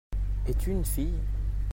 Es-tu 0.47 0.71
une 0.71 0.83
fille? 0.83 1.19